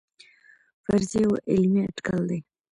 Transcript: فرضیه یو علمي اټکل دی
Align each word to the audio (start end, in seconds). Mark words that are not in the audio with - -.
فرضیه 0.83 1.19
یو 1.23 1.33
علمي 1.51 1.81
اټکل 1.87 2.19
دی 2.29 2.39